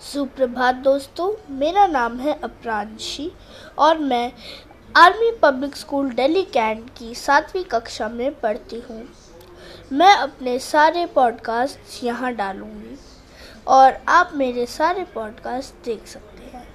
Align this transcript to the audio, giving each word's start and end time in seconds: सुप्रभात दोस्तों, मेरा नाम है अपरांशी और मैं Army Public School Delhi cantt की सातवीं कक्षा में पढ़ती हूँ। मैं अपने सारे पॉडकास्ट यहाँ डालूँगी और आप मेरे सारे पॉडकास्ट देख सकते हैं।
सुप्रभात 0.00 0.74
दोस्तों, 0.74 1.54
मेरा 1.54 1.86
नाम 1.86 2.18
है 2.18 2.40
अपरांशी 2.44 3.32
और 3.78 3.98
मैं 3.98 4.32
Army 4.96 5.30
Public 5.42 5.76
School 5.76 6.10
Delhi 6.10 6.42
cantt 6.42 6.90
की 6.98 7.14
सातवीं 7.14 7.64
कक्षा 7.64 8.08
में 8.08 8.40
पढ़ती 8.40 8.80
हूँ। 8.80 9.02
मैं 9.92 10.12
अपने 10.14 10.58
सारे 10.58 11.06
पॉडकास्ट 11.06 12.04
यहाँ 12.04 12.32
डालूँगी 12.32 12.98
और 13.66 13.98
आप 14.08 14.30
मेरे 14.34 14.66
सारे 14.66 15.04
पॉडकास्ट 15.04 15.84
देख 15.84 16.06
सकते 16.06 16.56
हैं। 16.56 16.66